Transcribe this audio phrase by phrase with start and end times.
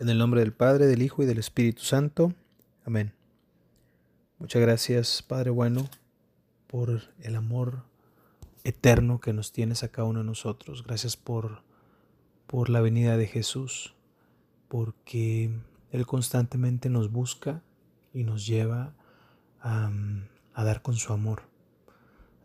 [0.00, 2.32] En el nombre del Padre, del Hijo y del Espíritu Santo.
[2.84, 3.14] Amén.
[4.38, 5.90] Muchas gracias, Padre bueno,
[6.68, 7.82] por el amor
[8.62, 10.84] eterno que nos tienes a cada uno de nosotros.
[10.84, 11.62] Gracias por,
[12.46, 13.96] por la venida de Jesús,
[14.68, 15.50] porque
[15.90, 17.64] Él constantemente nos busca
[18.14, 18.94] y nos lleva
[19.60, 19.90] a,
[20.54, 21.42] a dar con su amor.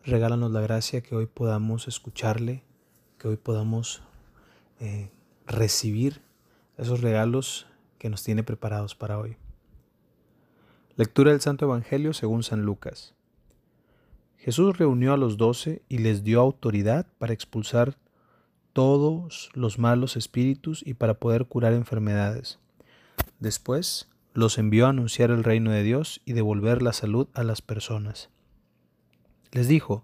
[0.04, 2.64] Regálanos la gracia que hoy podamos escucharle,
[3.20, 4.02] que hoy podamos
[4.80, 5.12] eh,
[5.46, 6.24] recibir
[6.78, 7.68] esos regalos
[7.98, 9.38] que nos tiene preparados para hoy.
[10.96, 13.16] Lectura del Santo Evangelio según San Lucas.
[14.38, 17.98] Jesús reunió a los doce y les dio autoridad para expulsar
[18.74, 22.60] todos los malos espíritus y para poder curar enfermedades.
[23.40, 27.62] Después los envió a anunciar el reino de Dios y devolver la salud a las
[27.62, 28.30] personas.
[29.52, 30.04] Les dijo,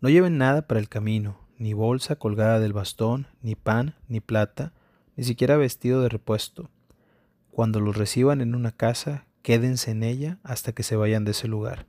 [0.00, 4.72] no lleven nada para el camino, ni bolsa colgada del bastón, ni pan, ni plata,
[5.16, 6.70] ni siquiera vestido de repuesto.
[7.50, 11.48] Cuando los reciban en una casa, quédense en ella hasta que se vayan de ese
[11.48, 11.86] lugar.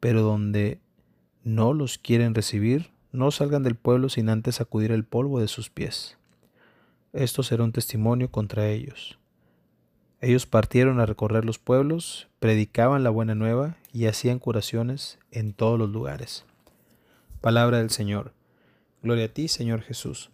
[0.00, 0.78] Pero donde
[1.42, 5.70] no los quieren recibir, no salgan del pueblo sin antes sacudir el polvo de sus
[5.70, 6.18] pies.
[7.12, 9.18] Esto será un testimonio contra ellos.
[10.20, 15.78] Ellos partieron a recorrer los pueblos, predicaban la buena nueva y hacían curaciones en todos
[15.78, 16.44] los lugares.
[17.40, 18.32] Palabra del Señor.
[19.02, 20.30] Gloria a ti, Señor Jesús.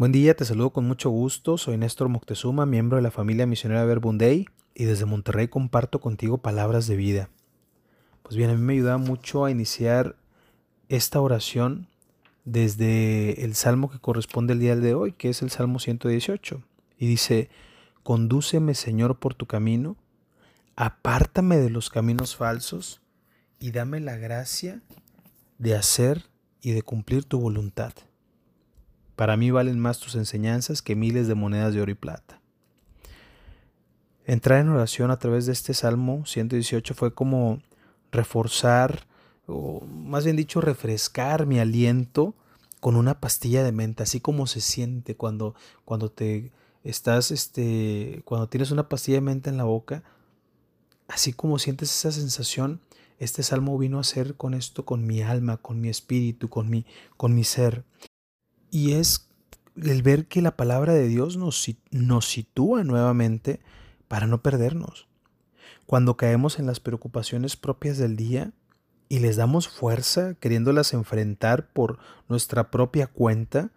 [0.00, 1.58] Buen día, te saludo con mucho gusto.
[1.58, 6.86] Soy Néstor Moctezuma, miembro de la familia misionera Verbunday y desde Monterrey comparto contigo palabras
[6.86, 7.28] de vida.
[8.22, 10.16] Pues bien, a mí me ayuda mucho a iniciar
[10.88, 11.86] esta oración
[12.46, 16.62] desde el salmo que corresponde al día de hoy, que es el Salmo 118.
[16.96, 17.50] Y dice,
[18.02, 19.98] Condúceme, Señor, por tu camino,
[20.76, 23.02] apártame de los caminos falsos
[23.58, 24.80] y dame la gracia
[25.58, 26.24] de hacer
[26.62, 27.92] y de cumplir tu voluntad.
[29.20, 32.40] Para mí valen más tus enseñanzas que miles de monedas de oro y plata.
[34.24, 37.60] Entrar en oración a través de este Salmo 118 fue como
[38.10, 39.06] reforzar,
[39.46, 42.34] o más bien dicho, refrescar mi aliento
[42.80, 45.54] con una pastilla de menta, así como se siente cuando,
[45.84, 46.50] cuando te
[46.82, 50.02] estás, este, cuando tienes una pastilla de menta en la boca,
[51.08, 52.80] así como sientes esa sensación,
[53.18, 56.86] este salmo vino a ser con esto, con mi alma, con mi espíritu, con mi,
[57.18, 57.84] con mi ser.
[58.70, 59.28] Y es
[59.76, 63.60] el ver que la palabra de Dios nos, nos sitúa nuevamente
[64.08, 65.08] para no perdernos.
[65.86, 68.52] Cuando caemos en las preocupaciones propias del día
[69.08, 71.98] y les damos fuerza queriéndolas enfrentar por
[72.28, 73.70] nuestra propia cuenta,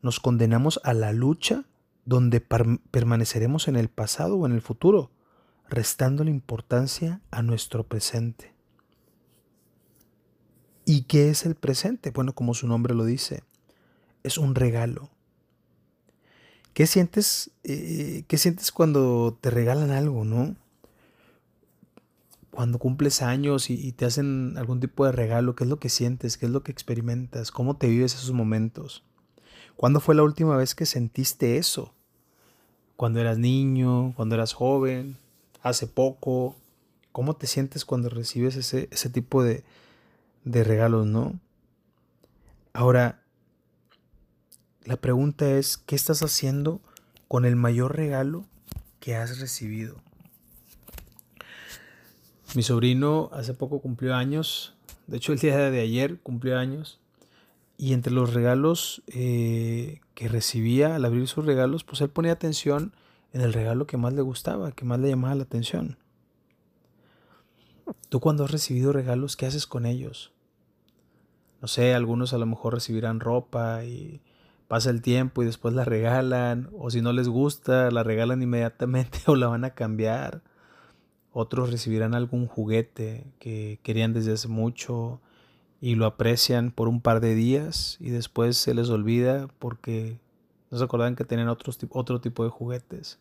[0.00, 1.64] nos condenamos a la lucha
[2.06, 5.10] donde permaneceremos en el pasado o en el futuro,
[5.68, 8.54] restando la importancia a nuestro presente.
[10.86, 12.10] ¿Y qué es el presente?
[12.10, 13.42] Bueno, como su nombre lo dice,
[14.22, 15.10] es un regalo.
[16.78, 20.54] ¿Qué sientes, eh, ¿Qué sientes cuando te regalan algo, no?
[22.52, 26.36] Cuando cumples años y, te hacen algún tipo de regalo, ¿qué es lo que sientes?
[26.36, 27.50] ¿Qué es lo que experimentas?
[27.50, 29.04] ¿Cómo te vives esos momentos?
[29.76, 31.94] ¿Cuándo fue la última vez que sentiste eso?
[32.96, 34.12] ¿Cuando eras niño?
[34.16, 35.16] ¿Cuando eras joven?
[35.62, 36.56] ¿Hace poco?
[37.10, 39.64] ¿Cómo te sientes cuando recibes ese, ese tipo de,
[40.44, 41.40] de regalos, no?
[42.72, 43.22] Ahora,
[44.88, 46.80] la pregunta es, ¿qué estás haciendo
[47.28, 48.46] con el mayor regalo
[49.00, 49.96] que has recibido?
[52.54, 54.74] Mi sobrino hace poco cumplió años,
[55.06, 57.00] de hecho el día de ayer cumplió años,
[57.76, 62.94] y entre los regalos eh, que recibía al abrir sus regalos, pues él ponía atención
[63.34, 65.98] en el regalo que más le gustaba, que más le llamaba la atención.
[68.08, 70.32] Tú cuando has recibido regalos, ¿qué haces con ellos?
[71.60, 74.22] No sé, algunos a lo mejor recibirán ropa y
[74.68, 79.18] pasa el tiempo y después la regalan, o si no les gusta, la regalan inmediatamente
[79.26, 80.42] o la van a cambiar.
[81.32, 85.20] Otros recibirán algún juguete que querían desde hace mucho
[85.80, 90.20] y lo aprecian por un par de días y después se les olvida porque
[90.70, 93.18] no se acordan que otros, otro tipo de juguetes.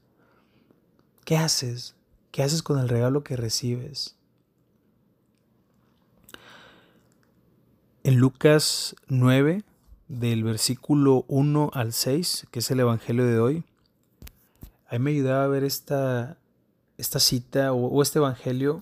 [1.24, 1.95] ¿Qué haces?
[2.31, 4.18] ¿Qué haces con el regalo que recibes?
[8.04, 9.63] En Lucas 9,
[10.07, 13.63] del versículo 1 al 6, que es el Evangelio de hoy,
[14.88, 16.38] ahí me ayudaba a ver esta,
[16.98, 18.81] esta cita o, este Evangelio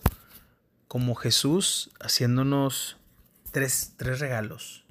[0.88, 2.98] como Jesús haciéndonos
[3.52, 4.84] tres, tres regalos.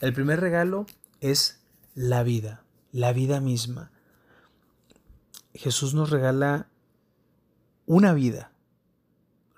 [0.00, 0.86] El primer regalo
[1.20, 1.60] es
[1.94, 3.90] la vida, la vida misma.
[5.54, 6.66] Jesús nos regala
[7.86, 8.50] una vida.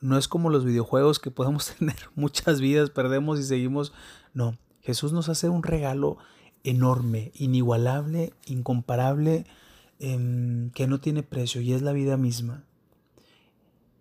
[0.01, 3.95] No es como los videojuegos que podemos tener muchas vidas, perdemos y seguimos.
[4.35, 6.19] No, Jesús nos hace un regalo
[6.63, 9.47] enorme, inigualable, incomparable,
[9.99, 12.65] em, que no tiene precio y es la vida misma.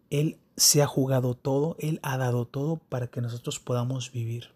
[0.09, 4.50] Él se ha jugado todo, Él ha dado todo para que nosotros podamos vivir.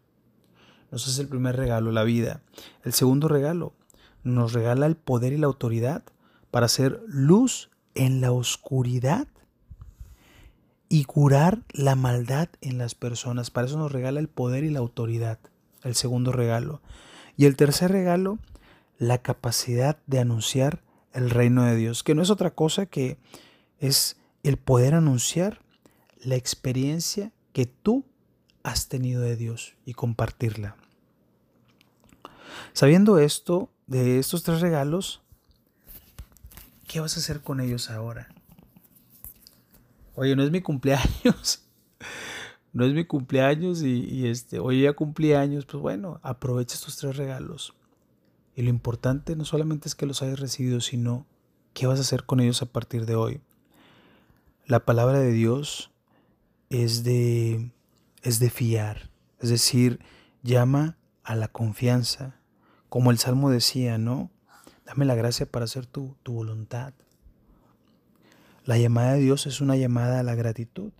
[0.91, 2.41] Nos es el primer regalo, la vida.
[2.83, 3.73] El segundo regalo,
[4.23, 6.03] nos regala el poder y la autoridad
[6.51, 9.27] para hacer luz en la oscuridad
[10.89, 13.49] y curar la maldad en las personas.
[13.49, 15.39] Para eso nos regala el poder y la autoridad,
[15.83, 16.81] el segundo regalo.
[17.35, 18.39] Y el tercer regalo,
[18.97, 20.81] la capacidad de anunciar
[21.13, 23.17] el reino de Dios, que no es otra cosa que
[23.79, 25.61] es el poder anunciar
[26.19, 28.05] la experiencia que tú
[28.63, 30.75] has tenido de Dios y compartirla.
[32.73, 35.21] Sabiendo esto, de estos tres regalos,
[36.87, 38.27] ¿qué vas a hacer con ellos ahora?
[40.15, 41.66] Oye, no es mi cumpleaños.
[42.77, 45.65] No es mi cumpleaños y, este, oye, ya cumplí años.
[45.65, 47.73] Pues bueno, aprovecha estos tres regalos.
[48.55, 51.25] Y lo importante no solamente es que los hayas recibido, sino
[51.73, 53.41] qué vas a hacer con ellos a partir de hoy.
[54.67, 55.89] La palabra de Dios
[56.69, 57.71] es de,
[58.21, 59.09] es de fiar.
[59.39, 59.99] Es decir,
[60.43, 62.35] llama a la confianza.
[62.89, 64.29] Como el Salmo decía, ¿no?
[64.85, 66.93] Dame la gracia para hacer tu, tu voluntad.
[68.65, 70.91] La llamada de Dios es una llamada a la gratitud.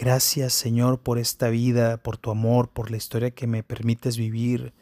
[0.00, 4.72] Gracias Señor por esta vida, por tu amor, por la historia que me permites vivir,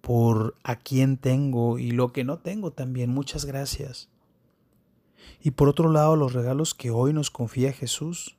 [0.00, 3.10] por a quién tengo y lo que no tengo también.
[3.10, 4.08] Muchas gracias.
[5.42, 8.38] Y por otro lado, los regalos que hoy nos confía Jesús,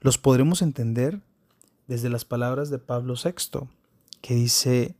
[0.00, 1.20] los podremos entender
[1.88, 3.68] desde las palabras de Pablo VI,
[4.22, 4.94] que dice,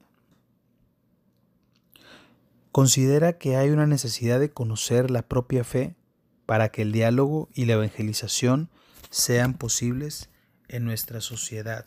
[2.71, 5.95] considera que hay una necesidad de conocer la propia fe
[6.45, 8.69] para que el diálogo y la evangelización
[9.13, 10.31] sean posibles
[10.69, 11.85] en nuestra sociedad.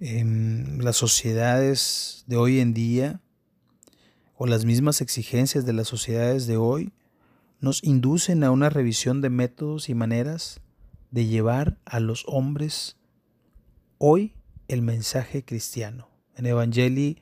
[0.00, 3.20] En las sociedades de hoy en día
[4.34, 6.92] o las mismas exigencias de las sociedades de hoy
[7.60, 10.60] nos inducen a una revisión de métodos y maneras
[11.12, 12.96] de llevar a los hombres
[13.98, 14.34] hoy
[14.66, 16.08] el mensaje cristiano.
[16.36, 17.18] En Evangelii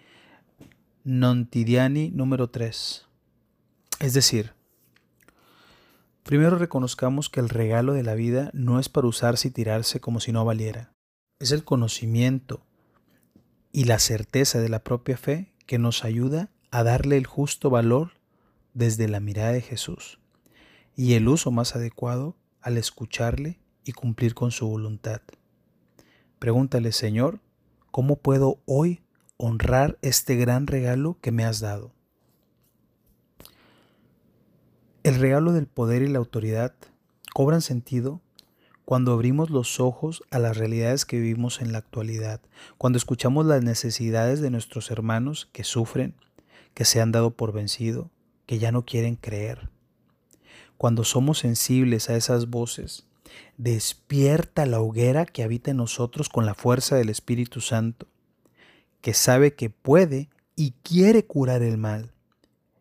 [1.05, 3.07] Nontidiani número 3.
[4.01, 4.56] Es decir,
[6.27, 10.21] primero reconozcamos que el regalo de la vida no es para usarse y tirarse como
[10.21, 10.93] si no valiera.
[11.39, 12.67] Es el conocimiento
[13.73, 18.11] y la certeza de la propia fe que nos ayuda a darle el justo valor
[18.75, 20.21] desde la mirada de Jesús
[20.95, 25.23] y el uso más adecuado al escucharle y cumplir con su voluntad.
[26.39, 27.41] Pregúntale, Señor,
[27.91, 29.01] ¿cómo puedo hoy
[29.37, 31.93] honrar este gran regalo que me has dado.
[35.07, 36.75] El regalo del poder y la autoridad
[37.33, 38.21] cobran sentido
[38.85, 42.41] cuando abrimos los ojos a las realidades que vivimos en la actualidad,
[42.77, 46.17] cuando escuchamos las necesidades de nuestros hermanos que sufren,
[46.75, 48.11] que se han dado por vencido,
[48.47, 49.71] que ya no quieren creer.
[50.77, 53.07] Cuando somos sensibles a esas voces,
[53.59, 58.09] despierta la hoguera que habita en nosotros con la fuerza del Espíritu Santo
[59.03, 62.13] que sabe que puede y quiere curar el mal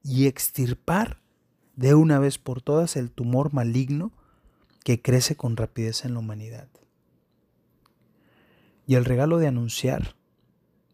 [0.04, 1.20] y extirpar
[1.76, 4.12] de una vez por todas el tumor maligno
[4.84, 6.68] que crece con rapidez en la humanidad.
[8.88, 10.16] Y el regalo de anunciar,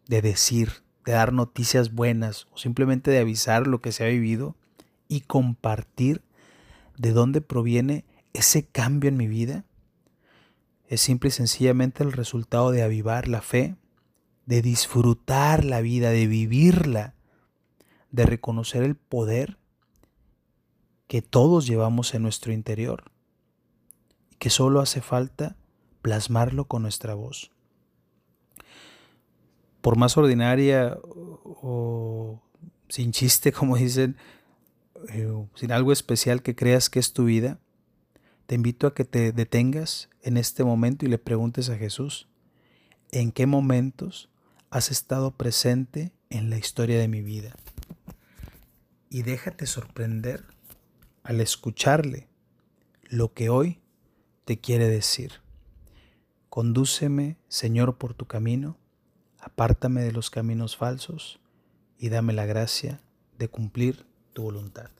[0.06, 4.56] de decir, de dar noticias buenas o simplemente de avisar lo que se ha vivido
[5.08, 6.22] y compartir
[6.96, 9.64] de dónde proviene ese cambio en mi vida,
[10.88, 13.76] es simple y sencillamente el resultado de avivar la fe
[14.46, 17.14] de disfrutar la vida, de vivirla,
[18.10, 19.58] de reconocer el poder
[21.12, 23.12] que todos llevamos en nuestro interior
[24.30, 25.58] y que solo hace falta
[26.00, 27.50] plasmarlo con nuestra voz.
[29.82, 32.40] Por más ordinaria o,
[32.88, 34.16] sin chiste, como dicen,
[35.10, 37.60] eh, sin algo especial que creas que es tu vida,
[38.46, 42.26] te invito a que te detengas en este momento y le preguntes a Jesús,
[43.10, 44.30] ¿en qué momentos
[44.70, 47.54] has estado presente en la historia de mi vida.
[49.10, 50.46] Y déjate sorprender
[51.22, 52.28] al escucharle
[53.04, 53.80] lo que hoy
[54.44, 55.40] te quiere decir.
[56.48, 58.76] Condúceme, Señor, por tu camino,
[59.38, 61.40] apártame de los caminos falsos
[61.98, 63.00] y dame la gracia
[63.38, 64.90] de cumplir tu voluntad.